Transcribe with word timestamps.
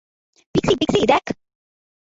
Pixie, 0.55 0.73
Pixie, 0.79 0.99
দেখ! 1.07 1.25